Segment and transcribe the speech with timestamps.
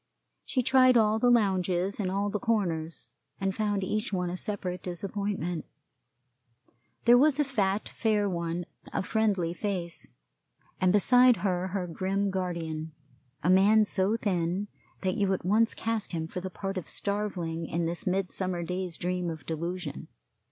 [0.45, 3.07] She tried all the lounges and all the corners,
[3.39, 5.63] and found each one a separate disappointment.
[7.05, 10.07] There was a fat, fair one, of friendly face,
[10.79, 12.93] and beside her her grim guardian,
[13.43, 14.69] a man so thin
[15.03, 18.97] that you at once cast him for the part of Starveling in this Midsummer Day's
[18.97, 20.07] Dream of Delusion.